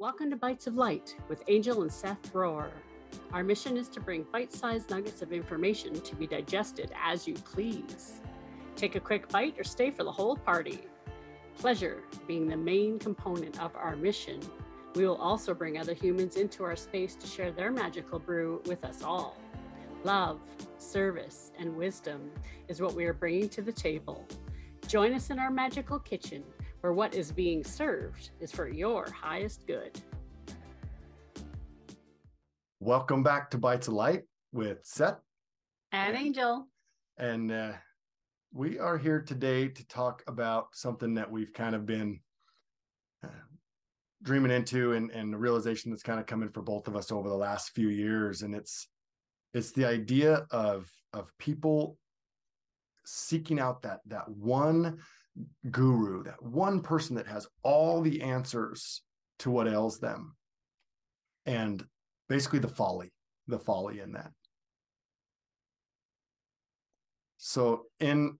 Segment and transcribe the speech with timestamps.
[0.00, 2.70] Welcome to Bytes of Light with Angel and Seth Rohrer.
[3.32, 7.34] Our mission is to bring bite sized nuggets of information to be digested as you
[7.34, 8.20] please.
[8.76, 10.82] Take a quick bite or stay for the whole party.
[11.58, 14.38] Pleasure being the main component of our mission,
[14.94, 18.84] we will also bring other humans into our space to share their magical brew with
[18.84, 19.36] us all.
[20.04, 20.38] Love,
[20.78, 22.30] service, and wisdom
[22.68, 24.24] is what we are bringing to the table.
[24.86, 26.44] Join us in our magical kitchen
[26.80, 30.00] where what is being served is for your highest good.
[32.80, 35.18] Welcome back to Bytes of Light with Seth
[35.90, 36.68] and Angel.
[37.18, 37.72] And uh,
[38.52, 42.20] we are here today to talk about something that we've kind of been
[43.24, 43.28] uh,
[44.22, 47.28] dreaming into and, and the realization that's kind of coming for both of us over
[47.28, 48.42] the last few years.
[48.42, 48.86] And it's
[49.52, 51.98] it's the idea of of people
[53.04, 54.98] seeking out that that one
[55.70, 59.02] guru, that one person that has all the answers
[59.40, 60.36] to what ails them.
[61.46, 61.84] And
[62.28, 63.12] basically the folly,
[63.46, 64.30] the folly in that.
[67.38, 68.38] So in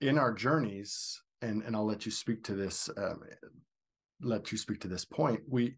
[0.00, 3.20] in our journeys, and and I'll let you speak to this, um,
[4.22, 5.40] let you speak to this point.
[5.48, 5.74] We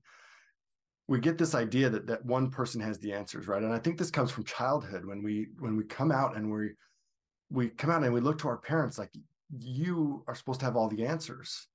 [1.09, 3.63] we get this idea that that one person has the answers, right?
[3.63, 6.73] And I think this comes from childhood when we when we come out and we
[7.51, 9.11] we come out and we look to our parents like
[9.51, 11.67] you are supposed to have all the answers.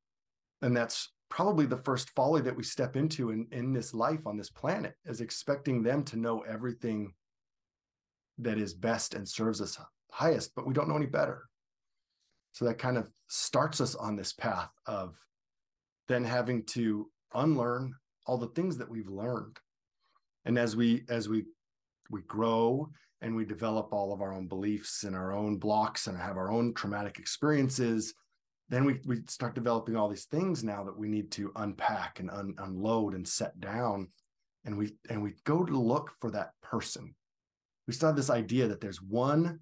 [0.62, 4.38] And that's probably the first folly that we step into in, in this life on
[4.38, 7.14] this planet is expecting them to know everything
[8.38, 9.78] that is best and serves us
[10.12, 11.44] highest, but we don't know any better.
[12.52, 15.18] So that kind of starts us on this path of
[16.08, 17.96] then having to unlearn
[18.28, 19.58] all the things that we've learned.
[20.46, 21.46] And as we as we
[22.12, 22.92] we grow
[23.24, 26.52] and we develop all of our own beliefs and our own blocks and have our
[26.52, 28.14] own traumatic experiences
[28.70, 32.30] then we, we start developing all these things now that we need to unpack and
[32.32, 34.08] un, unload and set down.
[34.66, 37.14] And we and we go to look for that person.
[37.86, 39.60] We still have this idea that there's one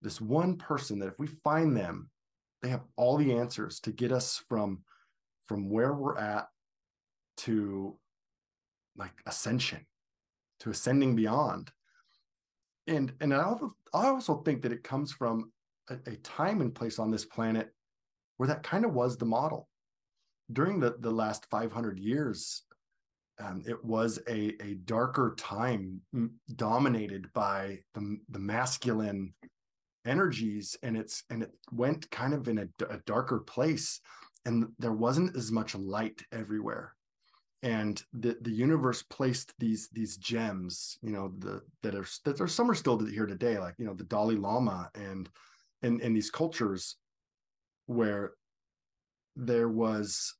[0.00, 2.10] this one person that if we find them
[2.62, 4.82] they have all the answers to get us from
[5.46, 6.46] from where we're at
[7.38, 7.98] to
[8.96, 9.84] like ascension
[10.60, 11.70] to ascending beyond
[12.86, 15.50] and and I also I also think that it comes from
[15.88, 17.70] a, a time and place on this planet
[18.36, 19.68] where that kind of was the model.
[20.52, 22.62] During the the last 500 years
[23.40, 26.00] um, it was a a darker time
[26.56, 29.34] dominated by the the masculine
[30.06, 34.00] energies and it's and it went kind of in a, a darker place
[34.44, 36.94] and there wasn't as much light everywhere
[37.64, 42.46] and the the universe placed these these gems you know the that are that are
[42.46, 45.28] some are still here today like you know the dalai lama and
[45.82, 46.96] in in these cultures
[47.86, 48.34] where
[49.34, 50.34] there was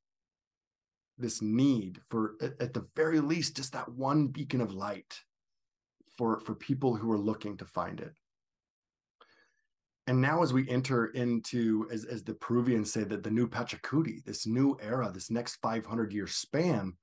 [1.19, 5.19] this need for at, at the very least just that one beacon of light
[6.17, 8.13] for for people who are looking to find it.
[10.07, 14.23] And now as we enter into as, as the peruvians say that the new pachakuti
[14.25, 16.95] this new era this next 500 year span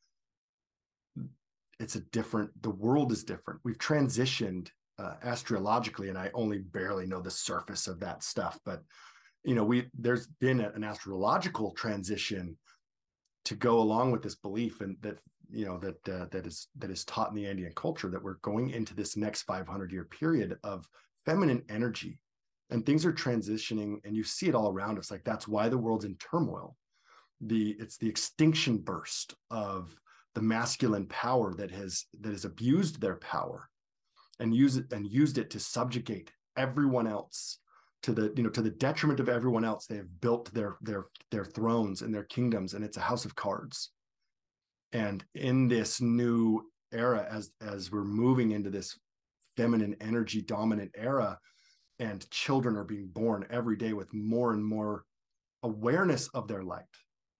[1.81, 3.59] it's a different the world is different.
[3.63, 4.69] We've transitioned
[4.99, 8.83] uh, astrologically and i only barely know the surface of that stuff but
[9.43, 12.55] you know we there's been a, an astrological transition
[13.45, 15.17] to go along with this belief and that
[15.49, 18.35] you know that uh, that is that is taught in the andean culture that we're
[18.35, 20.87] going into this next 500 year period of
[21.25, 22.19] feminine energy.
[22.69, 25.11] And things are transitioning and you see it all around us.
[25.11, 26.77] Like that's why the world's in turmoil.
[27.41, 29.93] The it's the extinction burst of
[30.35, 33.69] the masculine power that has that has abused their power
[34.39, 37.59] and use it and used it to subjugate everyone else
[38.03, 39.85] to the you know to the detriment of everyone else.
[39.85, 43.35] They have built their their their thrones and their kingdoms and it's a house of
[43.35, 43.91] cards.
[44.93, 48.97] And in this new era as as we're moving into this
[49.57, 51.37] feminine energy dominant era
[51.99, 55.03] and children are being born every day with more and more
[55.63, 56.83] awareness of their light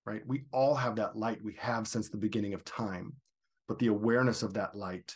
[0.05, 0.21] right?
[0.25, 3.13] We all have that light we have since the beginning of time,
[3.67, 5.15] but the awareness of that light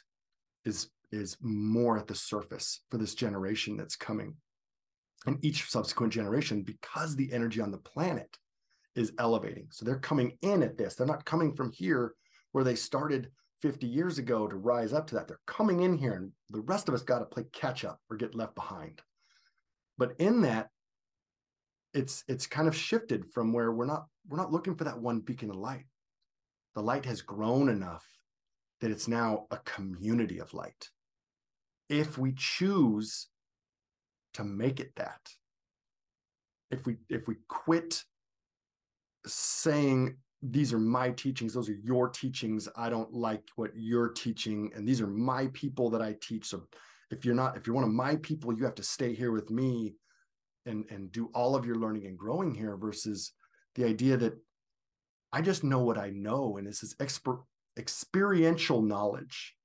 [0.65, 4.35] is is more at the surface for this generation that's coming.
[5.25, 8.37] And each subsequent generation, because the energy on the planet
[8.95, 9.67] is elevating.
[9.71, 10.95] So they're coming in at this.
[10.95, 12.13] They're not coming from here
[12.51, 13.29] where they started
[13.61, 15.27] 50 years ago to rise up to that.
[15.27, 18.17] They're coming in here, and the rest of us got to play catch up or
[18.17, 19.01] get left behind.
[19.97, 20.69] But in that,
[21.93, 25.19] it's it's kind of shifted from where we're not we're not looking for that one
[25.19, 25.85] beacon of light.
[26.75, 28.05] The light has grown enough
[28.81, 30.89] that it's now a community of light.
[31.89, 33.27] If we choose
[34.33, 35.21] to make it that
[36.71, 38.03] if we if we quit
[39.25, 44.71] saying these are my teachings those are your teachings i don't like what you're teaching
[44.75, 46.63] and these are my people that i teach so
[47.11, 49.49] if you're not if you're one of my people you have to stay here with
[49.49, 49.95] me
[50.65, 53.31] and and do all of your learning and growing here versus
[53.75, 54.33] the idea that
[55.31, 57.43] i just know what i know and this is expert
[57.77, 59.55] experiential knowledge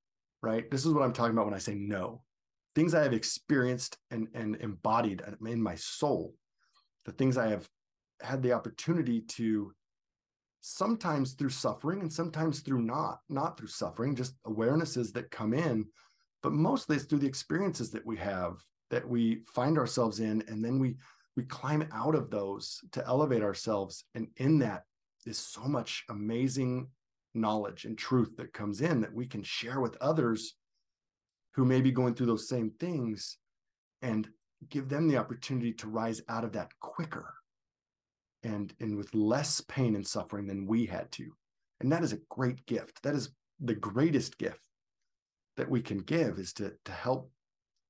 [0.42, 0.70] right?
[0.70, 2.22] This is what i'm talking about when i say no
[2.74, 6.34] things i have experienced and and embodied in my soul.
[7.04, 7.68] The things i have
[8.22, 9.72] had the opportunity to
[10.60, 15.86] sometimes through suffering and sometimes through not not through suffering just awarenesses that come in
[16.42, 20.62] but mostly it's through the experiences that we have that we find ourselves in and
[20.62, 20.96] then we
[21.36, 24.82] we climb out of those to elevate ourselves and in that
[25.26, 26.88] is so much amazing
[27.34, 30.54] knowledge and truth that comes in that we can share with others
[31.54, 33.36] who may be going through those same things
[34.02, 34.28] and
[34.68, 37.34] give them the opportunity to rise out of that quicker
[38.42, 41.30] and and with less pain and suffering than we had to.
[41.80, 43.02] And that is a great gift.
[43.02, 43.30] That is
[43.60, 44.66] the greatest gift
[45.56, 47.30] that we can give is to to help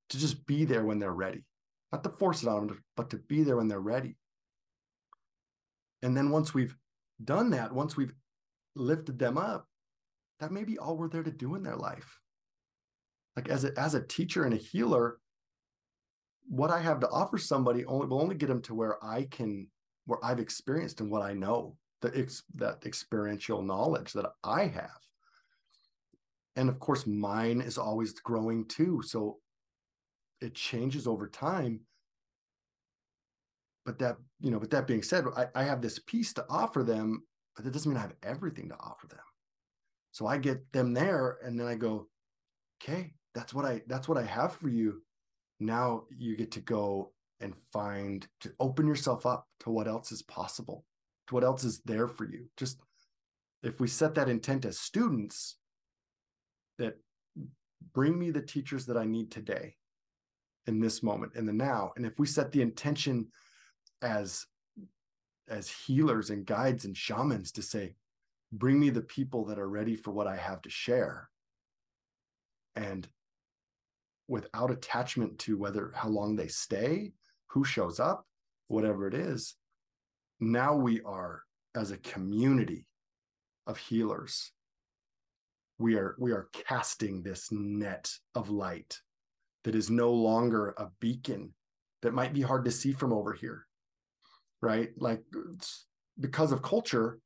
[0.09, 1.43] to just be there when they're ready
[1.91, 4.15] not to force it on them but to be there when they're ready.
[6.01, 6.75] And then once we've
[7.23, 8.13] done that once we've
[8.75, 9.67] lifted them up
[10.39, 12.19] that may be all we're there to do in their life.
[13.35, 15.19] Like as a as a teacher and a healer
[16.49, 19.67] what i have to offer somebody only will only get them to where i can
[20.05, 24.89] where i've experienced and what i know that ex, that experiential knowledge that i have.
[26.55, 29.01] And of course mine is always growing too.
[29.05, 29.37] So
[30.41, 31.81] it changes over time.
[33.85, 36.83] But that you know but that being said I, I have this piece to offer
[36.83, 37.23] them
[37.55, 39.19] but that doesn't mean i have everything to offer them.
[40.11, 42.07] So i get them there and then i go
[42.81, 45.01] okay that's what i that's what i have for you.
[45.59, 50.21] Now you get to go and find to open yourself up to what else is
[50.21, 50.85] possible
[51.27, 52.45] to what else is there for you.
[52.57, 52.79] Just
[53.63, 55.57] if we set that intent as students
[56.77, 56.97] that
[57.93, 59.75] bring me the teachers that I need today
[60.67, 61.91] in this moment in the now.
[61.95, 63.27] And if we set the intention
[64.01, 64.45] as
[65.49, 67.95] as healers and guides and shamans to say
[68.53, 71.29] bring me the people that are ready for what I have to share
[72.75, 73.07] and
[74.27, 77.11] without attachment to whether how long they stay
[77.47, 78.25] who shows up
[78.67, 79.55] whatever it is
[80.39, 81.41] now we are
[81.75, 82.85] as a community
[83.67, 84.51] of healers
[85.79, 88.99] we are we are casting this net of light
[89.63, 91.53] that is no longer a beacon
[92.01, 93.65] that might be hard to see from over here
[94.61, 94.89] right?
[94.97, 95.23] Like
[96.19, 97.19] because of culture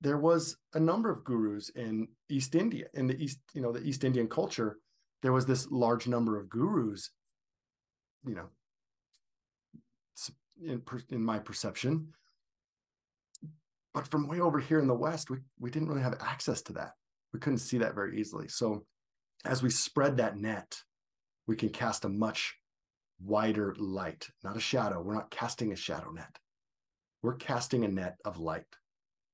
[0.00, 3.82] there was a number of gurus in east india in the east you know the
[3.82, 4.78] east indian culture.
[5.22, 7.10] There was this large number of gurus
[8.26, 8.48] you know
[10.64, 12.08] in, in my perception.
[13.94, 16.72] But from way over here in the west we, we didn't really have access to
[16.74, 16.92] that.
[17.32, 18.48] We couldn't see that very easily.
[18.48, 18.84] So
[19.44, 20.76] as we spread that net,
[21.46, 22.54] we can cast a much
[23.24, 25.00] wider light, not a shadow.
[25.00, 26.38] We're not casting a shadow net.
[27.22, 28.66] We're casting a net of light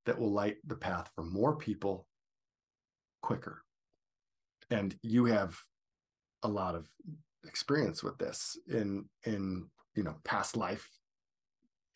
[0.05, 2.07] that will light the path for more people
[3.21, 3.63] quicker.
[4.69, 5.57] And you have
[6.43, 6.87] a lot of
[7.45, 10.89] experience with this in in you know past life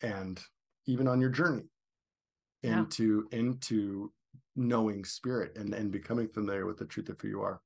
[0.02, 0.40] and
[0.86, 1.64] even on your journey
[2.62, 3.38] into yeah.
[3.38, 4.10] into
[4.56, 7.60] knowing spirit and and becoming familiar with the truth of who you are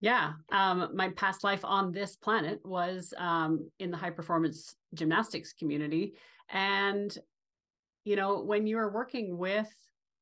[0.00, 5.52] yeah um my past life on this planet was um in the high performance gymnastics
[5.52, 6.14] community
[6.50, 7.18] and
[8.04, 9.68] you know when you're working with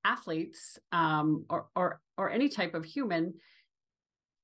[0.04, 3.35] athletes um or or or any type of human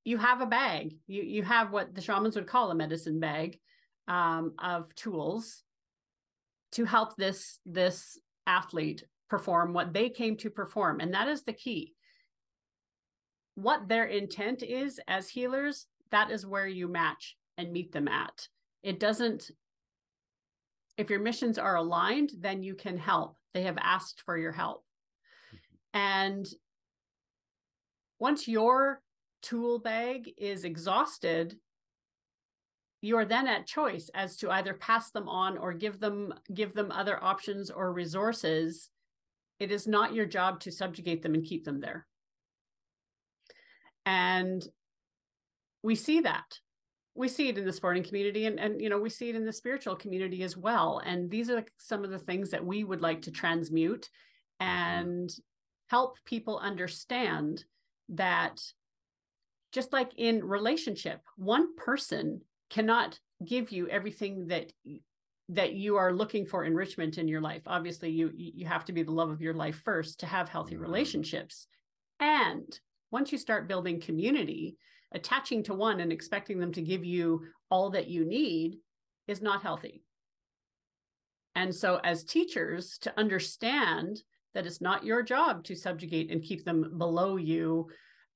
[0.03, 3.59] you have a bag you you have what the shamans would call a medicine bag
[4.07, 5.63] um of tools
[6.71, 10.99] to help this this athlete perform what they came to perform.
[10.99, 11.94] And that is the key.
[13.55, 18.47] What their intent is as healers, that is where you match and meet them at.
[18.83, 19.49] It doesn't,
[20.97, 23.37] if your missions are aligned, then you can help.
[23.53, 24.83] They have asked for your help.
[25.53, 25.99] Mm-hmm.
[25.99, 26.47] And
[28.19, 29.01] once your
[29.41, 31.57] tool bag is exhausted,
[33.01, 36.73] you are then at choice as to either pass them on or give them give
[36.73, 38.89] them other options or resources
[39.59, 42.07] it is not your job to subjugate them and keep them there.
[44.05, 44.65] And
[45.83, 46.59] we see that.
[47.15, 49.45] We see it in the sporting community and, and you know, we see it in
[49.45, 51.01] the spiritual community as well.
[51.05, 54.09] And these are some of the things that we would like to transmute
[54.61, 54.67] mm-hmm.
[54.67, 55.29] and
[55.87, 57.63] help people understand
[58.09, 58.59] that
[59.71, 64.71] just like in relationship, one person cannot give you everything that
[65.49, 69.03] that you are looking for enrichment in your life obviously you you have to be
[69.03, 70.83] the love of your life first to have healthy mm-hmm.
[70.83, 71.67] relationships
[72.19, 72.79] and
[73.15, 74.75] once you start building community
[75.13, 77.41] attaching to one and expecting them to give you
[77.71, 78.75] all that you need
[79.29, 80.03] is not healthy
[81.55, 84.21] and so as teachers to understand
[84.53, 87.87] that it's not your job to subjugate and keep them below you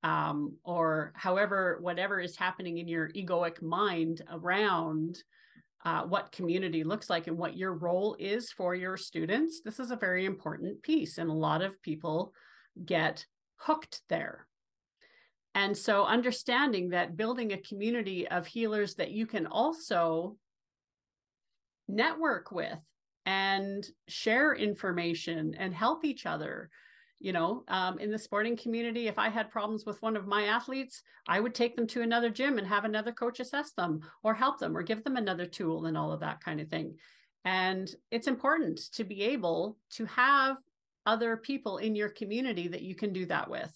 [0.02, 5.22] um, or however whatever is happening in your egoic mind around
[5.84, 9.90] uh, what community looks like and what your role is for your students, this is
[9.90, 11.16] a very important piece.
[11.18, 12.32] And a lot of people
[12.84, 13.24] get
[13.56, 14.46] hooked there.
[15.60, 20.38] And so, understanding that building a community of healers that you can also
[21.86, 22.78] network with
[23.26, 26.70] and share information and help each other
[27.18, 29.06] you know um, in the sporting community.
[29.06, 32.30] If i had problems with one of my athletes i would take them to another
[32.30, 35.84] gym and have another coach assess them or help them or give them another tool
[35.84, 36.96] and all of that kind of thing.
[37.44, 40.56] And it's important to be able to have
[41.04, 43.74] other people in your community that you can do that with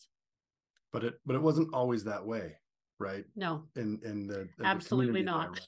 [0.95, 2.53] but it but it wasn't always that way
[2.99, 5.61] right no in in the in absolutely the not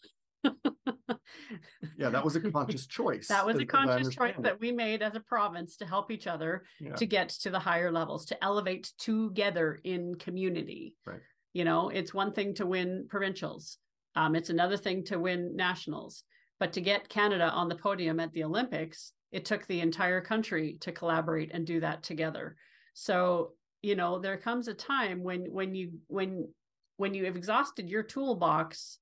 [1.99, 3.29] yeah, that was a conscious choice.
[3.29, 4.43] that was a conscious choice it.
[4.43, 6.95] that we made as a province to help each other yeah.
[6.95, 10.95] to get to the higher levels, to elevate together in community.
[11.05, 11.21] Right.
[11.53, 13.79] You know, it's one thing to win provincials.
[14.15, 16.23] Um, it's another thing to win nationals.
[16.59, 20.79] But to get Canada on the podium at the Olympics, it took the entire country
[20.81, 22.57] to collaborate and do that together.
[22.95, 23.53] So,
[23.83, 26.49] you know, there comes a time when when you when
[26.97, 28.99] when you have exhausted your toolbox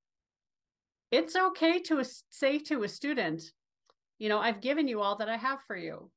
[1.14, 3.44] it's okay to say to a student,
[4.18, 6.10] you know, I've given you all that I have for you.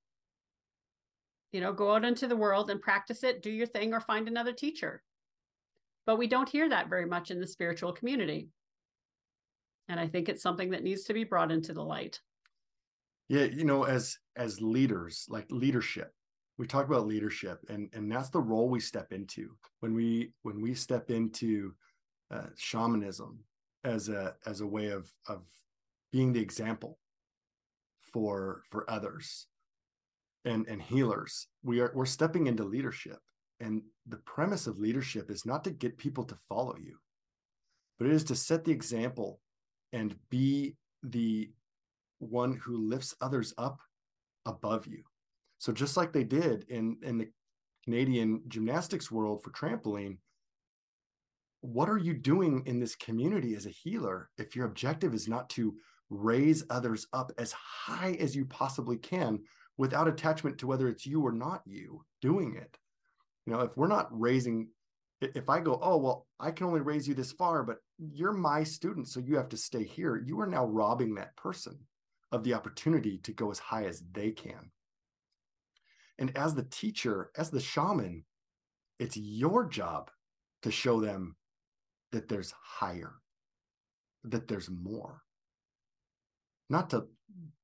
[1.51, 4.27] You know, go out into the world and practice it, do your thing, or find
[4.27, 5.03] another teacher.
[6.07, 8.49] But we don't hear that very much in the spiritual community.
[9.87, 12.19] And I think it's something that needs to be brought into the light.
[13.29, 16.11] Yeah, you know, as as leaders, like leadership,
[16.57, 19.55] we talk about leadership, and and that's the role we step into.
[19.79, 21.73] When we when we step into
[22.31, 23.39] uh, shamanism
[23.83, 25.43] as a as a way of of
[26.11, 26.97] being the example
[28.11, 29.47] for for others
[30.45, 33.19] and and healers we are we're stepping into leadership.
[33.59, 36.97] And the premise of leadership is not to get people to follow you
[37.97, 39.39] but it is to set the example
[39.93, 41.51] and be the
[42.19, 43.79] one who lifts others up
[44.45, 45.03] above you
[45.57, 47.27] so just like they did in in the
[47.83, 50.17] canadian gymnastics world for trampoline
[51.61, 55.49] what are you doing in this community as a healer if your objective is not
[55.49, 55.75] to
[56.09, 59.39] raise others up as high as you possibly can
[59.77, 62.77] without attachment to whether it's you or not you doing it?
[63.45, 64.69] You know if we're not raising
[65.21, 68.63] if i go oh well i can only raise you this far but you're my
[68.63, 71.75] student so you have to stay here you are now robbing that person
[72.31, 74.69] of the opportunity to go as high as they can
[76.19, 78.23] and as the teacher as the shaman
[78.99, 80.09] it's your job
[80.63, 81.35] to show them
[82.11, 83.13] that there's higher,
[84.23, 85.21] that there's more.
[86.69, 87.07] Not to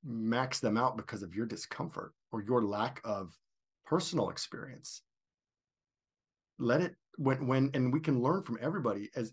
[0.04, 3.36] max them out because of your discomfort or your lack of
[3.84, 5.02] personal experience.
[6.58, 9.32] Let it when when and we can learn from everybody as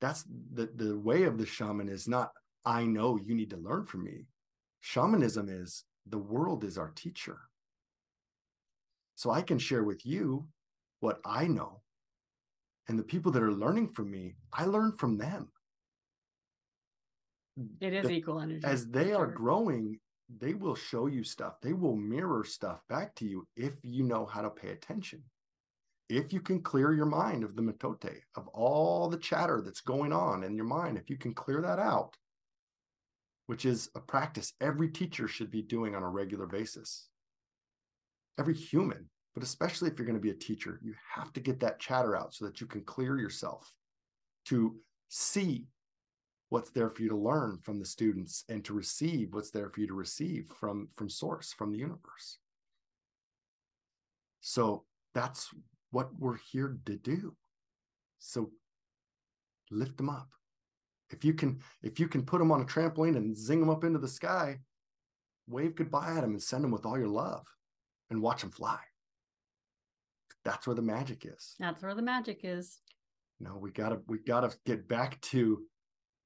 [0.00, 2.32] that's the the way of the shaman is not
[2.64, 4.26] I know you need to learn from me.
[4.80, 7.38] Shamanism is the world is our teacher.
[9.18, 10.46] So I can share with you
[11.00, 11.80] what I know
[12.86, 15.48] and the people that are learning from me i learn from them.
[17.80, 19.98] It is the, equal energy as they are growing
[20.38, 24.24] they will show you stuff they will mirror stuff back to you if you know
[24.24, 25.24] how to pay attention.
[26.08, 30.12] If you can clear your mind of the mitote of all the chatter that's going
[30.12, 32.16] on in your mind if you can clear that out
[33.46, 37.08] which is a practice every teacher should be doing on a regular basis
[38.38, 41.60] every human but especially if you're going to be a teacher, you have to get
[41.60, 43.72] that chatter out so that you can clear yourself
[44.46, 44.74] to
[45.08, 45.68] see
[46.48, 49.80] what's there for you to learn from the students and to receive what's there for
[49.80, 52.38] you to receive from from source from the universe.
[54.40, 54.82] So
[55.14, 55.50] that's
[55.92, 57.36] what we're here to do.
[58.18, 58.50] So
[59.70, 60.30] lift them up.
[61.10, 63.84] If you can if you can put them on a trampoline and zing them up
[63.84, 64.58] into the sky
[65.46, 67.46] wave goodbye at them and send them with all your love
[68.10, 68.78] and watch them fly
[70.48, 71.54] that's where the magic is.
[71.58, 72.80] That's where the magic is.
[73.38, 75.62] No, we gotta we gotta get back to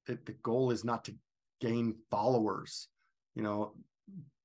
[0.06, 0.24] it.
[0.24, 1.14] The goal is not to
[1.60, 2.88] gain followers.
[3.34, 3.74] You know,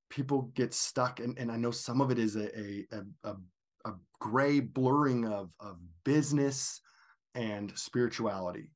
[0.09, 2.87] people get stuck, and, and I know some of it is a a
[3.23, 3.35] a,
[3.85, 6.81] a gray blurring of of business
[7.35, 8.71] and spirituality.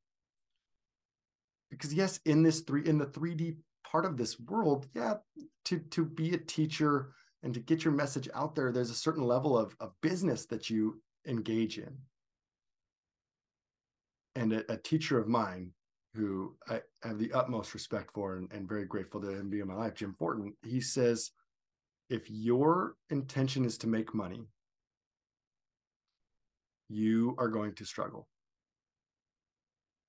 [1.71, 5.15] Because yes, in this three in the 3D part of this world yeah
[5.65, 7.13] to to be a teacher
[7.43, 10.69] and to get your message out there there's a certain level of, of business that
[10.69, 11.95] you engage in
[14.35, 15.71] and a, a teacher of mine
[16.13, 19.67] who I have the utmost respect for and, and very grateful to him be in
[19.67, 21.31] my life, Jim Fortin, he says,
[22.09, 24.47] if your intention is to make money,
[26.89, 28.27] you are going to struggle.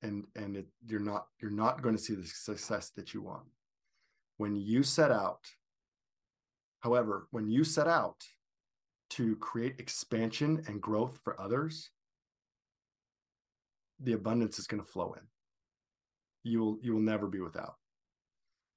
[0.02, 3.44] And and it, you're not you're not going to see the success that you want.
[4.38, 5.46] When you set out,
[6.82, 8.22] however, when you set out
[9.10, 11.90] to create expansion and growth for others,
[14.00, 15.22] the abundance is going to flow in.
[16.44, 17.74] You will you will never be without.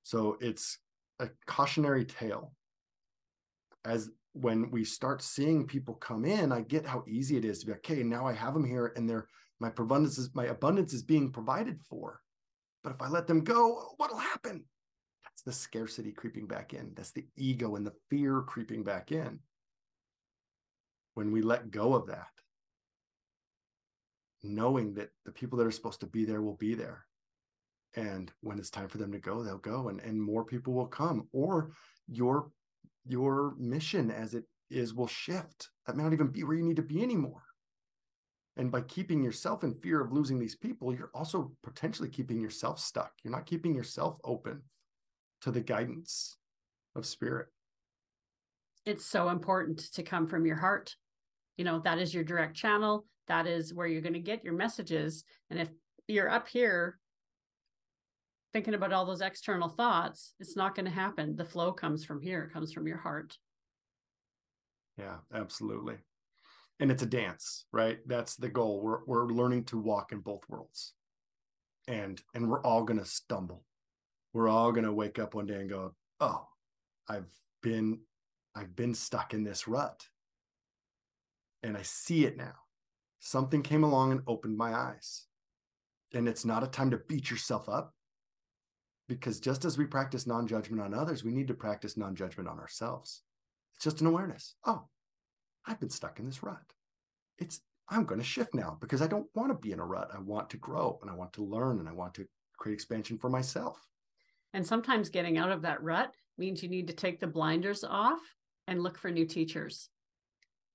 [0.04, 0.78] So it's
[1.20, 2.54] a cautionary tale.
[3.86, 7.66] As when we start seeing people come in i get how easy it is to
[7.66, 9.30] be like okay now i have them here and they're
[9.62, 12.20] my abundance is my abundance is being provided for.
[12.84, 14.66] But if i let them go what'll happen
[15.46, 16.94] the scarcity creeping back in.
[16.96, 19.40] That's the ego and the fear creeping back in.
[21.14, 22.28] When we let go of that
[24.46, 27.06] knowing that the people that are supposed to be there will be there.
[27.96, 30.88] And when it's time for them to go they'll go and, and more people will
[30.88, 31.72] come or
[32.08, 32.52] your
[33.08, 35.70] your mission as it is will shift.
[35.86, 37.44] That may not even be where you need to be anymore.
[38.58, 42.80] And by keeping yourself in fear of losing these people you're also potentially keeping yourself
[42.80, 43.12] stuck.
[43.24, 44.62] You're not keeping yourself open
[45.42, 46.38] to the guidance
[46.96, 47.48] of spirit
[48.86, 50.96] it's so important to come from your heart
[51.58, 54.54] you know that is your direct channel that is where you're going to get your
[54.54, 55.70] messages and if
[56.08, 57.00] you're up here
[58.56, 61.36] thinking about all those external thoughts, it's not going to happen.
[61.36, 63.38] The flow comes from here, it comes from your heart.
[64.98, 65.96] Yeah, absolutely.
[66.80, 67.98] And it's a dance, right?
[68.06, 68.82] That's the goal.
[68.82, 70.94] We're we're learning to walk in both worlds.
[71.90, 73.66] And and we're all going to stumble.
[74.36, 76.46] We're all going to wake up one day and go, "Oh,
[77.08, 77.32] I've
[77.64, 78.02] been
[78.54, 80.06] I've been stuck in this rut."
[81.64, 82.56] And I see it now.
[83.20, 85.28] Something came along and opened my eyes.
[86.14, 87.94] And it's not a time to beat yourself up
[89.08, 93.22] because just as we practice non-judgment on others we need to practice non-judgment on ourselves
[93.76, 94.88] it's just an awareness oh
[95.68, 96.74] i've been stuck in this rut
[97.38, 100.10] it's i'm going to shift now because i don't want to be in a rut
[100.12, 102.26] i want to grow and i want to learn and i want to
[102.58, 103.78] create expansion for myself
[104.56, 108.20] and sometimes getting out of that rut means you need to take the blinders off
[108.68, 109.90] and look for new teachers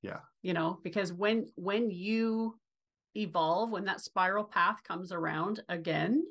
[0.03, 2.55] yeah you know because when when you
[3.17, 6.23] evolve when that spiral path comes around again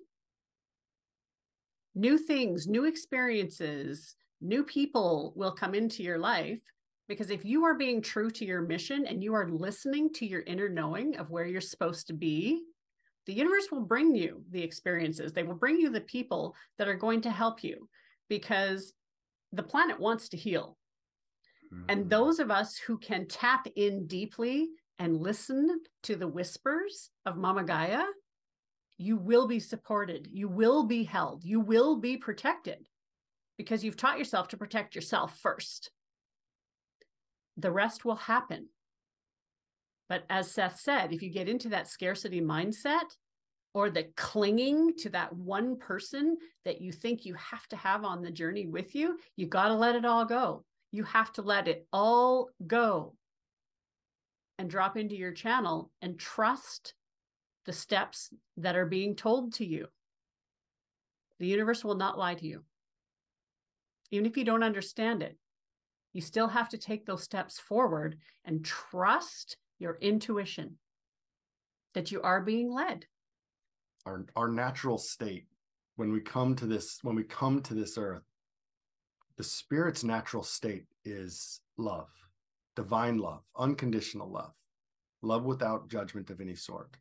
[2.00, 6.60] new things, new experiences, new people will come into your life.
[7.08, 10.42] Because if you are being true to your mission and you are listening to your
[10.42, 12.62] inner knowing of where you're supposed to be,
[13.26, 15.34] the universe will bring you the experiences.
[15.34, 17.88] They will bring you the people that are going to help you
[18.30, 18.94] because
[19.52, 20.78] the planet wants to heal.
[21.74, 21.86] Mm-hmm.
[21.90, 27.38] And those of us who can tap in deeply and listen to the whispers of
[27.38, 28.04] Mama Gaia
[29.00, 32.86] you will be supported, you will be held, you will be protected
[33.58, 35.90] because you've taught yourself to protect yourself first.
[37.56, 38.68] The rest will happen.
[40.10, 43.16] But as Seth said, if you get into that scarcity mindset
[43.76, 48.24] or the clinging to that one person that you think you have to have on
[48.24, 50.66] the journey with you, you got to let it all go.
[50.92, 53.16] You have to let it all go
[54.58, 56.96] and drop into your channel and trust
[57.68, 59.88] the steps that are being told to you.
[61.40, 62.64] The universe will not lie to you.
[64.10, 65.38] Even if you don't understand it,
[66.14, 70.78] you still have to take those steps forward and trust your intuition
[71.94, 73.06] that you are being led.
[74.06, 75.48] Our, our natural state
[75.96, 78.24] when we come to this when we come to this earth
[79.36, 82.08] the spirit's natural state is love
[82.78, 84.54] divine love unconditional love
[85.22, 86.96] love without judgment of any sort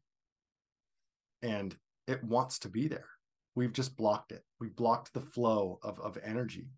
[1.42, 3.06] and it wants to be there.
[3.54, 4.44] We've just blocked it.
[4.60, 6.68] We've blocked the flow of, of energy.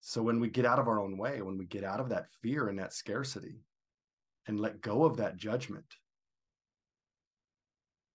[0.00, 2.26] So when we get out of our own way, when we get out of that
[2.42, 3.60] fear and that scarcity
[4.46, 5.86] and let go of that judgment,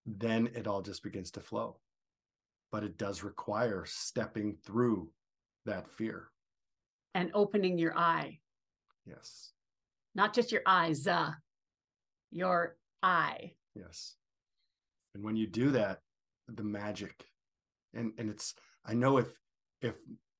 [0.06, 1.78] then it all just begins to flow.
[2.72, 5.10] But it does require stepping through
[5.66, 6.28] that fear
[7.14, 8.38] and opening your eye.
[9.04, 9.52] Yes.
[10.14, 11.32] Not just your eyes, uh,
[12.30, 13.54] your eye.
[13.74, 14.14] Yes
[15.14, 16.00] and when you do that
[16.48, 17.24] the magic
[17.94, 19.28] and and it's i know if
[19.80, 19.94] if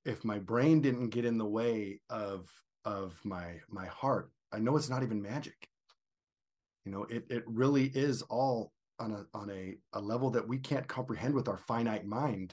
[0.04, 2.48] if my brain didn't get in the way of
[2.84, 5.68] of my my heart i know it's not even magic
[6.90, 10.58] you know it it really is all on a on a, a level that we
[10.58, 12.52] can't comprehend with our finite mind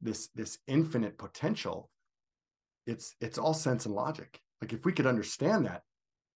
[0.00, 1.90] this this infinite potential.
[2.86, 4.40] It's it's all sense and logic.
[4.62, 5.82] Like if we could understand that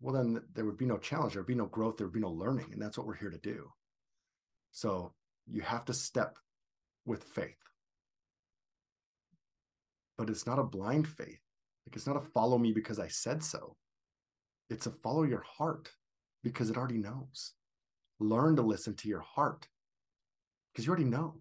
[0.02, 2.20] well then there would be no challenge there would be no growth there would be
[2.20, 3.70] no learning and that's what we're here to do.
[4.72, 5.14] So
[5.50, 6.36] you have to step
[7.06, 7.56] with faith.
[10.18, 11.40] But it's not a blind faith.
[11.86, 13.74] Like it's not a follow me because i said so.
[14.68, 15.90] It's a follow your heart
[16.42, 17.52] because it already knows.
[18.20, 19.68] Learn to listen to your heart
[20.72, 21.34] because you already know.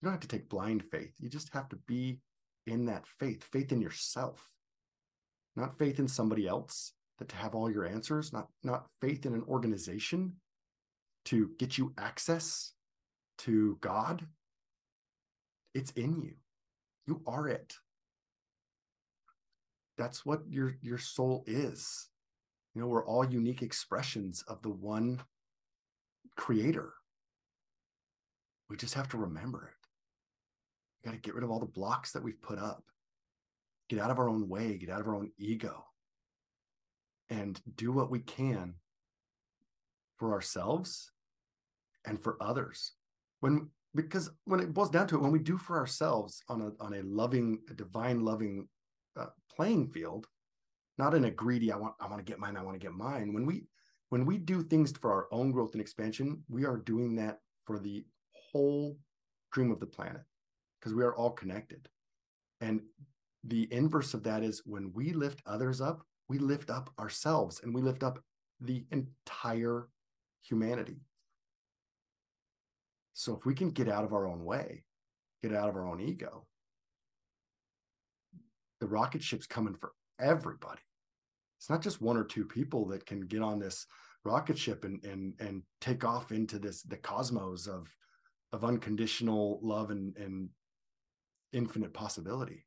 [0.00, 1.12] You don't have to take blind faith.
[1.18, 2.20] You just have to be
[2.66, 4.52] in that faith faith in yourself.
[5.56, 9.34] Not faith in somebody else that to have all your answers not not faith in
[9.34, 10.34] an organization
[11.24, 12.72] to get you access
[13.38, 14.26] to god.
[15.74, 16.34] It's in you.
[17.06, 17.74] You are it.
[19.96, 22.08] That's what your your soul is
[22.78, 25.20] you know we're all unique expressions of the one
[26.36, 26.92] creator.
[28.70, 29.88] We just have to remember it.
[31.02, 32.84] We got to get rid of all the blocks that we've put up.
[33.88, 35.86] Get out of our own way get out of our own ego.
[37.30, 38.74] And do what we can
[40.16, 41.10] for ourselves
[42.06, 42.92] and for others.
[43.40, 46.84] When because when it boils down to it when we do for ourselves on a
[46.84, 48.68] on a loving a divine loving
[49.18, 50.28] uh, playing field
[50.98, 52.94] not in a greedy i want i want to get mine i want to get
[52.94, 53.32] mine.
[53.32, 53.64] When we
[54.10, 57.78] when we do things for our own growth and expansion we are doing that for
[57.78, 58.98] the whole
[59.52, 60.22] dream of the planet
[60.78, 61.88] because we are all connected.
[62.60, 62.80] And
[63.44, 67.74] the inverse of that is when we lift others up we lift up ourselves and
[67.74, 68.18] we lift up
[68.60, 69.88] the entire
[70.42, 71.00] humanity.
[73.14, 74.84] So if we can get out of our own way
[75.42, 76.46] get out of our own ego
[78.80, 80.80] the rocket ship's coming for everybody
[81.58, 83.86] it's not just one or two people that can get on this
[84.24, 87.88] rocket ship and and and take off into this the cosmos of
[88.52, 90.48] of unconditional love and and
[91.52, 92.64] infinite possibility.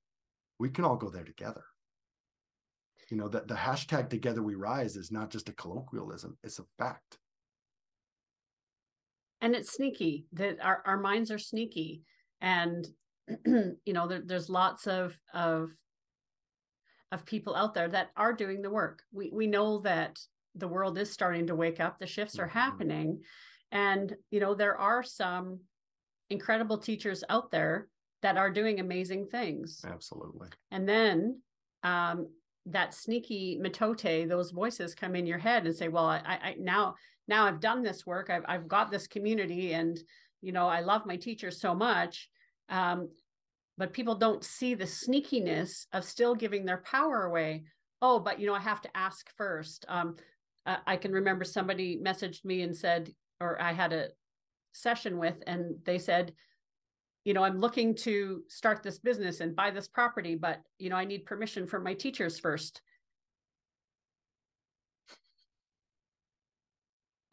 [0.60, 1.64] We can all go there together.
[3.10, 6.64] You know that the hashtag together we rise is not just a colloquialism it's a
[6.78, 7.18] fact.
[9.44, 12.04] And it's sneaky that our, our minds are sneaky.
[12.42, 12.88] And
[13.46, 15.72] you know there, there's lots of of
[17.12, 19.04] of people out there that are doing the work.
[19.12, 20.20] We we know that
[20.56, 22.58] the world is starting to wake up, the shifts are mm-hmm.
[22.60, 23.22] happening.
[23.72, 25.60] And you know, there are some
[26.30, 27.88] incredible teachers out there
[28.22, 29.84] that are doing amazing things.
[29.86, 30.50] Absolutely.
[30.72, 31.42] And then
[31.84, 32.28] um
[32.68, 36.96] that sneaky mitote, those voices come in your head and say, Well, I, I now
[37.28, 40.00] now I've done this work, I've I've got this community and
[40.42, 42.30] you know, I love my teachers so much.
[42.70, 43.10] Um,
[43.82, 47.64] but people don't see the sneakiness of still giving their power away.
[48.00, 49.86] Oh but you know i have to ask first.
[49.90, 50.18] Um,
[50.86, 54.10] i can remember somebody messaged me and said or i had a
[54.74, 56.32] session with and they said
[57.26, 60.96] you know i'm looking to start this business and buy this property but you know
[60.96, 62.82] i need permission from my teachers first.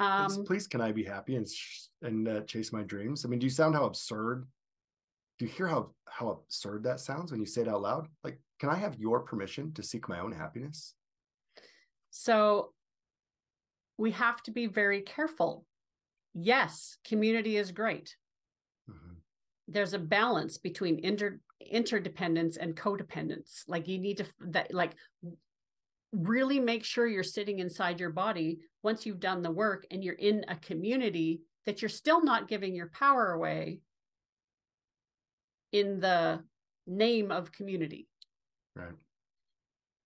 [0.00, 1.46] Um, please, please, can i be happy and
[2.00, 3.26] and uh, chase my dreams?
[3.26, 4.46] I mean do you sound how absurd
[5.38, 8.08] do you hear how how absurd that sounds when you say it out loud?
[8.24, 10.94] Like can i have your permission to seek my own happiness?
[12.10, 12.72] So
[13.96, 15.64] we have to be very careful.
[16.34, 18.16] Yes community is great.
[18.90, 19.14] Mm-hmm.
[19.68, 23.62] there's a balance between inter interdependence and codependence.
[23.68, 24.94] Like you need to that like
[26.12, 30.14] really make sure you're sitting inside your body once you've done the work and you're
[30.14, 33.80] in a community that you're still not giving your power away
[35.72, 36.40] in the
[36.86, 38.08] name of community.
[38.74, 38.94] Right.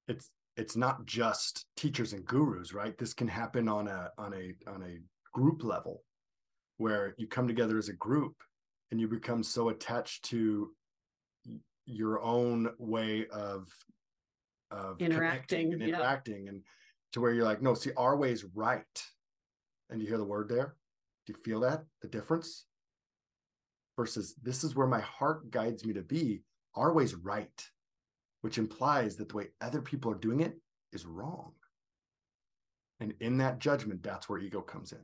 [0.08, 2.96] It's it's not just teachers and gurus, right?
[2.98, 4.98] This can happen on a on a on a
[5.32, 6.02] group level
[6.76, 8.34] where you come together as a group
[8.90, 10.70] and you become so attached to
[11.86, 13.68] your own way of
[14.70, 16.50] of interacting and interacting yeah.
[16.50, 16.62] and
[17.12, 19.04] to where you're like no see our way is right
[19.90, 20.76] and you hear the word there
[21.26, 22.66] do you feel that the difference
[23.96, 26.42] versus this is where my heart guides me to be,
[26.74, 27.68] our way's right,
[28.40, 30.58] which implies that the way other people are doing it
[30.92, 31.52] is wrong.
[33.00, 35.02] And in that judgment, that's where ego comes in.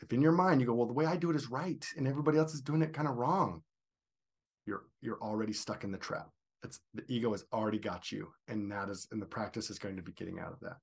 [0.00, 2.06] If in your mind you go, well, the way I do it is right, and
[2.06, 3.62] everybody else is doing it kind of wrong,
[4.66, 6.28] you're you're already stuck in the trap.
[6.62, 9.96] It's the ego has already got you, and that is, and the practice is going
[9.96, 10.76] to be getting out of that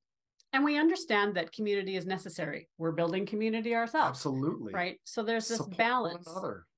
[0.56, 2.70] and we understand that community is necessary.
[2.78, 4.72] We're building community ourselves absolutely.
[4.74, 5.02] right?
[5.04, 6.30] So there's this Support balance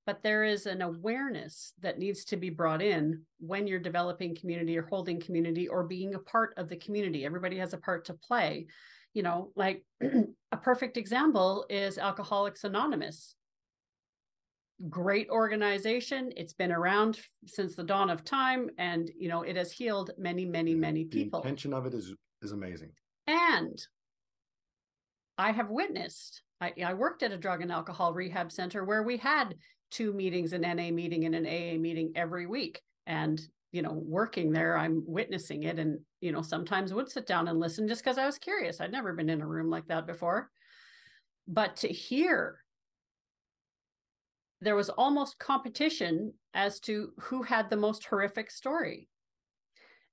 [0.08, 4.78] but there is an awareness that needs to be brought in when you're developing community
[4.78, 7.26] or holding community or being a part of the community.
[7.26, 8.66] Everybody has a part to play.
[9.14, 9.84] You know like
[10.52, 13.36] a perfect example is alcoholics anonymous.
[14.90, 16.32] Great organization.
[16.36, 20.46] It's been around since the dawn of time, and you know it has healed many,
[20.46, 21.42] many, many people.
[21.42, 22.92] The intention of it is is amazing.
[23.28, 23.78] And
[25.38, 26.42] I have witnessed.
[26.60, 29.56] I, I worked at a drug and alcohol rehab center where we had
[29.92, 33.40] two meetings, an NA meeting and an AA meeting every week, and
[33.74, 37.60] you know working there i'm witnessing it and you know sometimes would sit down and
[37.60, 40.50] listen just because i was curious i'd never been in a room like that before
[41.50, 42.60] but to hear
[44.62, 49.08] there was almost competition as to who had the most horrific story.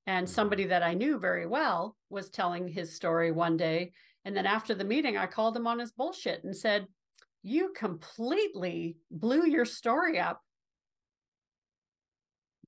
[0.06, 3.92] And somebody that I knew very well was telling his story one day.
[4.24, 6.86] And then after the meeting, I called him on his bullshit and said,
[7.42, 10.42] You completely blew your story up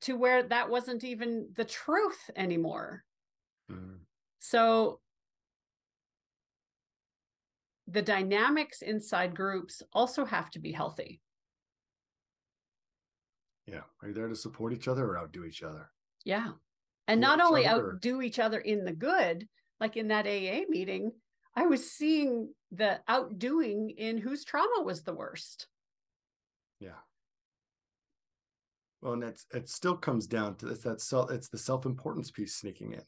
[0.03, 3.05] to where that wasn't even the truth anymore.
[3.71, 3.97] Mm-hmm.
[4.39, 5.01] So
[7.87, 11.21] the dynamics inside groups also have to be healthy.
[13.67, 13.83] Yeah.
[14.03, 15.91] Are you there to support each other or outdo each other?
[16.25, 16.53] Yeah.
[17.09, 19.47] And not only outdo each other in the good,
[19.81, 21.13] like in that AA meeting,
[21.55, 25.69] I was seeing the outdoing in whose trauma was the worst.
[26.81, 26.99] Yeah.
[29.01, 32.57] Well, and it's it still comes down to this that self it's the self-importance piece
[32.57, 33.03] sneaking in.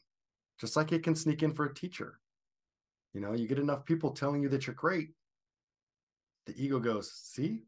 [0.59, 2.19] Just like it can sneak in for a teacher.
[3.13, 5.09] You know, you get enough people telling you that you're great.
[6.45, 7.63] The ego goes, see,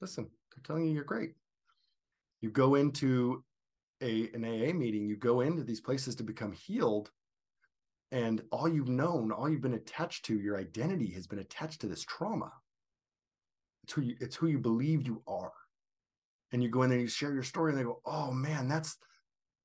[0.00, 1.34] listen, they're telling you you're great
[2.42, 3.42] you go into
[4.02, 7.10] a an AA meeting, you go into these places to become healed,
[8.10, 11.86] and all you've known, all you've been attached to, your identity has been attached to
[11.86, 12.52] this trauma.
[13.84, 15.52] It's who you, it's who you believe you are.
[16.52, 18.98] And you go in there, you share your story, and they go, "Oh man, that's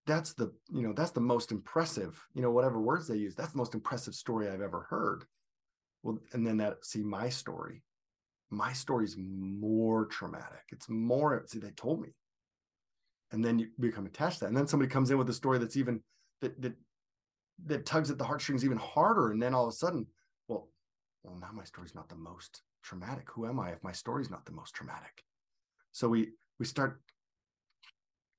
[0.07, 3.51] that's the you know that's the most impressive you know whatever words they use that's
[3.51, 5.25] the most impressive story i've ever heard
[6.01, 7.83] well and then that see my story
[8.49, 12.15] my story is more traumatic it's more see they told me
[13.31, 14.47] and then you become attached to that.
[14.47, 16.01] And then somebody comes in with a story that's even
[16.41, 16.73] that that
[17.65, 19.31] that tugs at the heartstrings even harder.
[19.31, 20.07] And then all of a sudden
[20.47, 20.69] well
[21.23, 23.27] well now my story's not the most traumatic.
[23.33, 25.23] Who am i if my story's not the most traumatic?
[25.91, 27.01] So we we start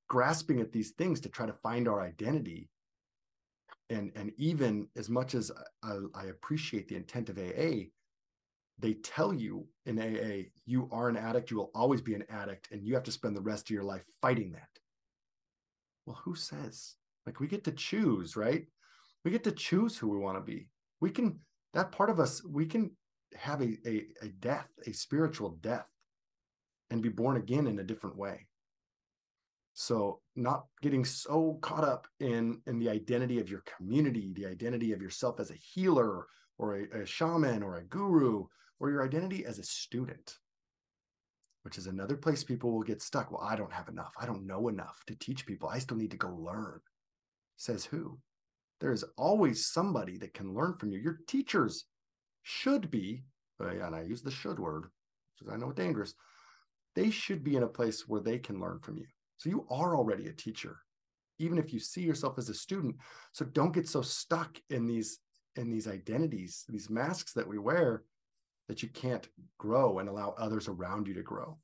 [0.09, 2.71] grasping at these things to try to find our identity.
[3.91, 5.51] And and even as much as
[5.83, 7.89] I, I appreciate the intent of aa
[8.79, 12.69] they tell you in AA, you are an addict, you will always be an addict,
[12.71, 14.69] and you have to spend the rest of your life fighting that.
[16.07, 16.95] Well, who says?
[17.27, 18.65] Like we get to choose, right?
[19.25, 20.69] We get to choose who we want to be.
[21.01, 21.41] We can,
[21.75, 22.93] that part of us, we can
[23.37, 25.87] have a, a, a death, a spiritual death,
[26.91, 28.47] and be born again in a different way.
[29.75, 34.93] So not getting so caught up in in the identity of your community, the identity
[34.93, 36.27] of yourself as a healer
[36.59, 38.47] or a, a shaman or a guru,
[38.81, 40.39] or your identity as a student,
[41.63, 43.31] which is another place people will get stuck.
[43.31, 44.15] Well, I don't have enough.
[44.21, 45.69] I don't know enough to teach people.
[45.69, 46.81] I still need to go learn.
[47.57, 48.19] Says who?
[48.81, 50.99] There is always somebody that can learn from you.
[50.99, 51.85] Your teachers
[52.43, 53.25] should be,
[53.61, 54.87] uh, and I use the should word
[55.37, 56.15] because I know it's dangerous.
[56.95, 59.07] They should be in a place where they can learn from you.
[59.37, 60.79] So you are already a teacher,
[61.39, 62.97] even if you see yourself as a student.
[63.33, 65.19] So don't get so stuck in these
[65.57, 68.05] in these identities, these masks that we wear
[68.69, 71.59] that you can't grow and allow others around you to grow.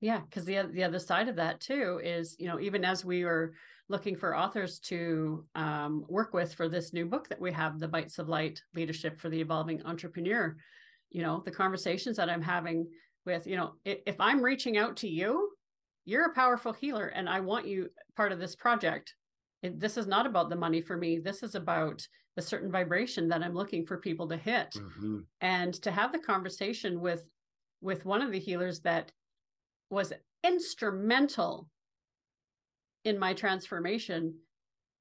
[0.00, 3.24] Yeah, because the the other side of that too is you know even as we
[3.24, 3.52] are
[3.88, 7.88] looking for authors to um, work with for this new book that we have, the
[7.88, 10.56] Bytes of Light Leadership for the Evolving Entrepreneur,
[11.10, 12.86] you know the conversations that I'm having
[13.26, 15.50] with you know if, if I'm reaching out to you,
[16.04, 19.14] you're a powerful healer, and I want you part of this project.
[19.62, 21.18] It, this is not about the money for me.
[21.18, 24.72] This is about a certain vibration that I'm looking for people to hit.
[24.76, 25.18] Mm-hmm.
[25.40, 27.24] And to have the conversation with
[27.80, 29.12] with one of the healers that
[29.90, 30.12] was
[30.44, 31.68] instrumental
[33.04, 34.34] in my transformation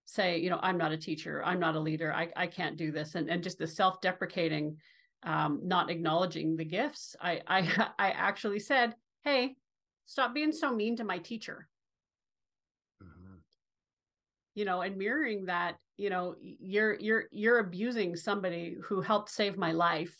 [0.05, 2.91] say you know i'm not a teacher i'm not a leader i, I can't do
[2.91, 4.77] this and, and just the self-deprecating
[5.23, 9.57] um, not acknowledging the gifts I, I i actually said hey
[10.07, 11.67] stop being so mean to my teacher.
[14.57, 19.55] You know and mirroring that you know you're you're you're abusing somebody who helped save
[19.55, 20.17] my life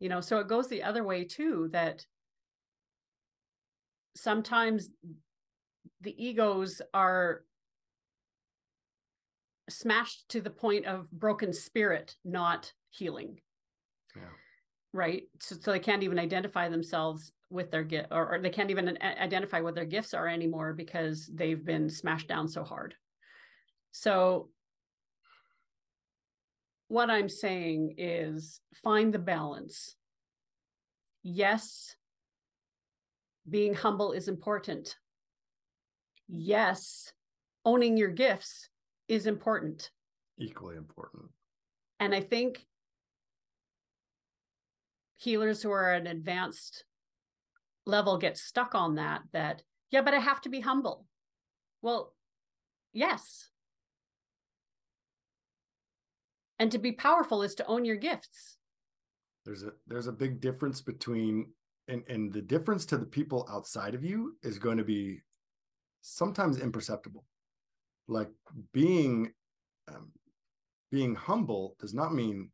[0.00, 2.06] you know so it goes the other way too that
[4.16, 4.88] sometimes
[6.00, 7.44] the egos are
[9.68, 13.38] smashed to the point of broken spirit not healing
[14.16, 14.22] yeah.
[14.92, 18.70] Right so, so they can't even identify themselves with their gift or, or they can't
[18.70, 22.94] even identify what their gifts are anymore because they've been smashed down so hard
[23.90, 24.50] so,
[26.88, 29.96] what I'm saying is find the balance.
[31.22, 31.96] yes,
[33.48, 34.96] being humble is important.
[36.28, 37.12] Yes,
[37.64, 38.68] owning your gifts
[39.08, 39.90] is important.
[40.38, 41.24] Equally important.
[41.98, 42.64] And I think
[45.18, 46.84] healers who are an advanced
[47.84, 51.06] level get stuck on that, that, yeah, but I have to be humble.
[51.82, 52.14] Well,
[52.92, 53.48] yes.
[56.58, 58.56] And to be powerful is to own your gifts.
[59.44, 61.46] There's a there's a big difference between
[61.86, 65.20] and and the difference to the people outside of you is going to be
[66.02, 67.24] sometimes imperceptible.
[68.08, 68.28] Like
[68.72, 69.32] being
[69.88, 70.10] um,
[70.90, 72.50] being humble does not mean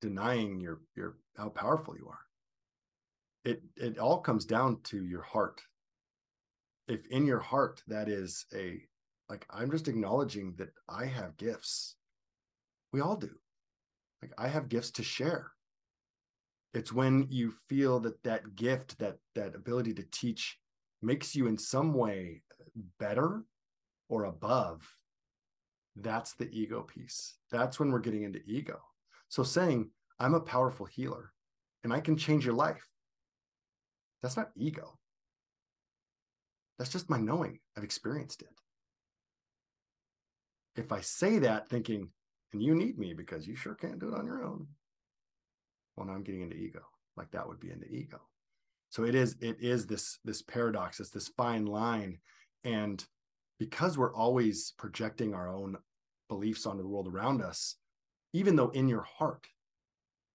[0.00, 2.24] denying your your how powerful you are.
[3.44, 5.60] It it all comes down to your heart.
[6.88, 8.82] If in your heart that is a
[9.28, 11.96] like I'm just acknowledging that I have gifts.
[12.92, 13.30] We all do.
[14.22, 15.52] Like I have gifts to share.
[16.72, 20.58] It's when you feel that that gift, that that ability to teach
[21.02, 22.42] makes you in some way
[22.98, 23.44] better
[24.08, 24.82] or above.
[25.96, 27.34] That's the ego piece.
[27.50, 28.80] That's when we're getting into ego.
[29.34, 31.32] So saying, I'm a powerful healer
[31.82, 32.86] and I can change your life.
[34.22, 34.96] That's not ego.
[36.78, 37.58] That's just my knowing.
[37.76, 38.54] I've experienced it.
[40.76, 42.10] If I say that thinking,
[42.52, 44.68] and you need me because you sure can't do it on your own,
[45.96, 46.82] well, now I'm getting into ego.
[47.16, 48.20] Like that would be into ego.
[48.90, 52.18] So it is, it is this, this paradox, it's this fine line.
[52.62, 53.04] And
[53.58, 55.76] because we're always projecting our own
[56.28, 57.78] beliefs onto the world around us,
[58.34, 59.46] even though in your heart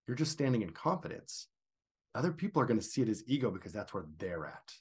[0.08, 1.48] you're just standing in confidence,
[2.16, 4.74] other people are going to see it as ego because that's where they're at.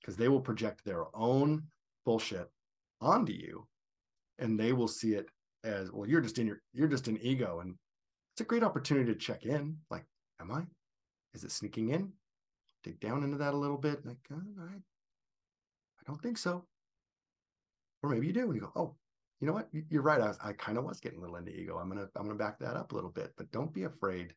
[0.00, 1.64] Because they will project their own
[2.04, 2.48] bullshit
[3.00, 3.66] onto you
[4.38, 5.26] and they will see it
[5.64, 7.74] as well you're just in your you're just in ego and
[8.32, 9.78] it's a great opportunity to check in.
[9.90, 10.04] Like
[10.40, 10.62] am i?
[11.32, 12.12] Is it sneaking in?
[12.84, 16.64] Dig down into that a little bit like uh, I, I don't think so.
[18.02, 18.94] Or maybe you do and you go oh
[19.44, 21.54] you know what you're right i, was, I kind of was getting a little into
[21.54, 24.32] ego i'm gonna i'm gonna back that up a little bit but don't be afraid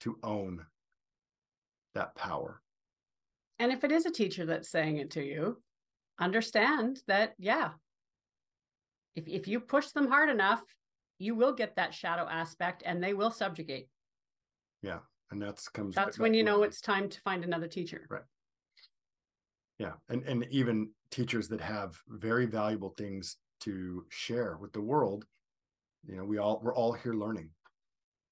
[0.00, 0.64] to own
[1.96, 2.62] that power.
[3.58, 5.60] And if it is a teacher that's saying it to you,
[6.20, 7.70] understand that, yeah,
[9.14, 10.62] if, if you push them hard enough,
[11.18, 13.88] you will get that shadow aspect and they will subjugate.
[14.82, 14.98] Yeah.
[15.30, 18.06] And that's comes that's when you know it's time to find another teacher.
[18.08, 18.22] Right.
[19.78, 19.94] Yeah.
[20.08, 25.24] And and even teachers that have very valuable things to share with the world,
[26.06, 27.50] you know, we all we're all here learning.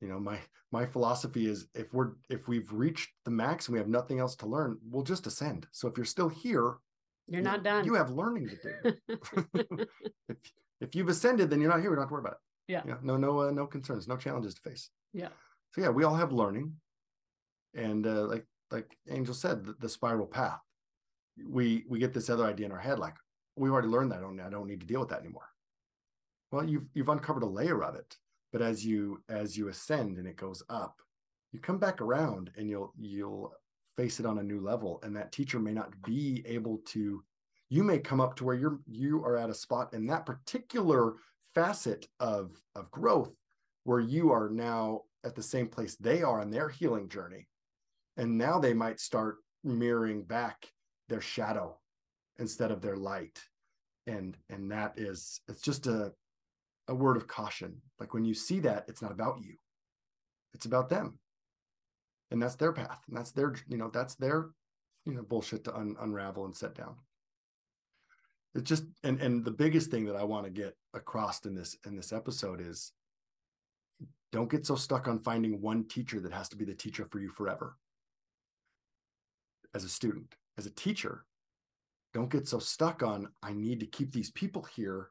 [0.01, 0.39] You know my
[0.71, 4.37] my philosophy is if we're if we've reached the max and we have nothing else
[4.37, 5.67] to learn we'll just ascend.
[5.73, 6.75] So if you're still here
[7.27, 7.85] you're not done.
[7.85, 9.87] you have learning to do.
[10.29, 10.37] If,
[10.81, 11.91] if you've ascended then you're not here.
[11.91, 12.73] We don't have to worry about it.
[12.73, 12.97] Yeah, yeah.
[13.03, 14.91] No no uh, no concerns no challenges to face.
[15.13, 15.29] Yeah.
[15.73, 16.75] So yeah we all have learning.
[17.75, 20.61] And uh, like like angel said the, the spiral path.
[21.49, 23.15] We we get this other idea in our head like
[23.57, 25.49] we've already learned that i don't i don't need to deal with that anymore.
[26.51, 28.17] Well you've you've uncovered a layer of it
[28.53, 31.01] but as you as you ascend and it goes up
[31.53, 33.53] you come back around and you'll you'll
[33.97, 37.23] face it on a new level and that teacher may not be able to
[37.71, 41.15] you may come up to where you're you are at a spot in that particular
[41.55, 43.35] facet of of growth
[43.85, 47.49] where you are now at the same place they are in their healing journey.
[48.17, 50.71] And now they might start mirroring back
[51.09, 51.79] their shadow
[52.39, 53.41] instead of their light
[54.07, 56.13] and and that is it's just a
[56.89, 57.81] a word of caution.
[57.99, 59.55] Like when you see that, it's not about you,
[60.53, 61.19] it's about them.
[62.31, 63.01] And that's their path.
[63.09, 64.51] And that's their, you know, that's their,
[65.05, 66.97] you know, bullshit to un- unravel and set down.
[68.55, 71.77] It's just, and and the biggest thing that I want to get across in this
[71.87, 72.93] in this episode is
[74.33, 77.19] don't get so stuck on finding one teacher that has to be the teacher for
[77.19, 77.77] you forever.
[79.75, 81.25] As a student, as a teacher,
[82.15, 85.11] don't get so stuck on I need to keep these people here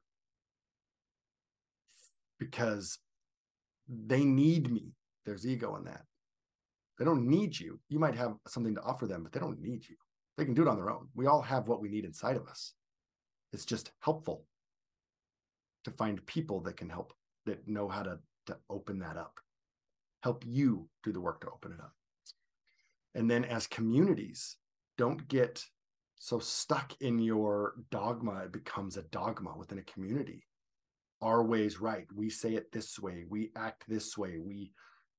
[2.40, 2.98] because
[3.88, 4.94] they need me.
[5.26, 6.06] There's ego in that.
[6.98, 7.80] They don't need you.
[7.90, 9.96] You might have something to offer them, but they don't need you.
[10.38, 11.10] They can do it on their own.
[11.14, 12.74] We all have what we need inside of us.
[13.52, 14.46] It's just helpful
[15.84, 17.14] to find people that can help,
[17.46, 19.40] that know how to, to open that up,
[20.24, 21.94] help you do the work to open it up.
[23.16, 24.58] And then as communities,
[24.98, 25.66] don't get
[26.20, 30.46] so stuck in your dogma, it becomes a dogma within a community
[31.24, 32.06] our ways right.
[32.14, 34.74] We say it this way, we act this way, we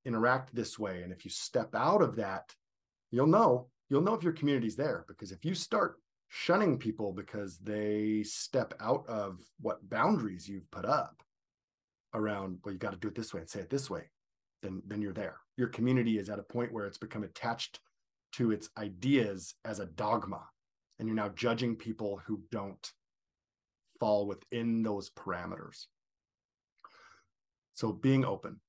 [0.05, 1.03] interact this way.
[1.03, 2.55] And if you step out of that,
[3.11, 5.07] you'll know, you'll know if your community's there.
[5.09, 5.97] Because if you start
[6.29, 11.23] shunning people because they step out of what boundaries you've put up
[12.13, 14.11] around, well, you got to do it this way and say it this way,
[14.63, 15.39] then then you're there.
[15.57, 17.81] Your community is at a point where it's become attached
[18.33, 20.43] to its ideas as a dogma.
[20.99, 22.93] And you're now judging people who don't
[23.99, 25.87] fall within those parameters.
[27.75, 28.61] So being open.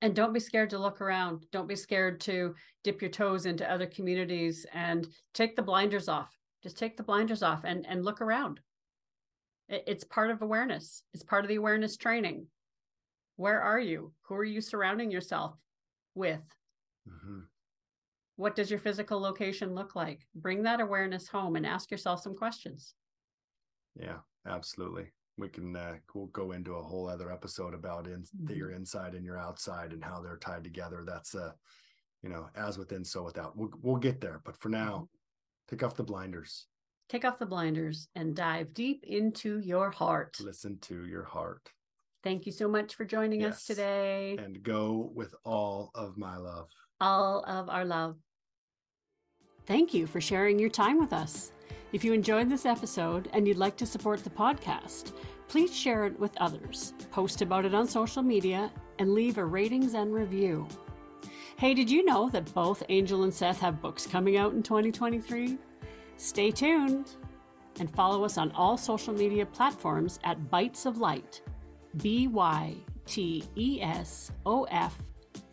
[0.00, 1.46] And don't be scared to look around.
[1.52, 6.36] Don't be scared to dip your toes into other communities and take the blinders off.
[6.62, 8.60] Just take the blinders off and, and look around.
[9.68, 11.04] It's part of awareness.
[11.14, 12.46] It's part of the awareness training.
[13.36, 14.12] Where are you?
[14.22, 15.54] Who are you surrounding yourself
[16.14, 16.42] with?
[17.08, 17.40] Mm-hmm.
[18.36, 20.26] What does your physical location look like?
[20.34, 22.94] Bring that awareness home and ask yourself some questions.
[23.98, 25.12] Yeah, absolutely.
[25.38, 28.54] We can uh, we'll go into a whole other episode about in mm-hmm.
[28.54, 31.04] your inside and your outside and how they're tied together.
[31.06, 31.52] That's uh,
[32.22, 33.56] you know, as within, so without.
[33.56, 35.04] We'll we'll get there, but for now, mm-hmm.
[35.68, 36.66] take off the blinders.
[37.08, 40.38] Take off the blinders and dive deep into your heart.
[40.40, 41.68] Listen to your heart.
[42.22, 43.54] Thank you so much for joining yes.
[43.54, 44.36] us today.
[44.38, 46.70] And go with all of my love.
[47.02, 48.16] All of our love.
[49.66, 51.50] Thank you for sharing your time with us.
[51.92, 55.12] If you enjoyed this episode and you'd like to support the podcast,
[55.48, 59.94] please share it with others, post about it on social media, and leave a ratings
[59.94, 60.68] and review.
[61.56, 65.58] Hey, did you know that both Angel and Seth have books coming out in 2023?
[66.18, 67.16] Stay tuned
[67.80, 71.42] and follow us on all social media platforms at Bytes of Light.
[71.96, 72.76] B Y
[73.06, 74.96] T E S O F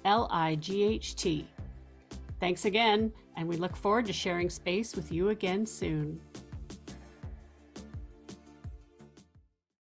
[0.05, 1.47] L I G H T.
[2.39, 6.19] Thanks again, and we look forward to sharing space with you again soon.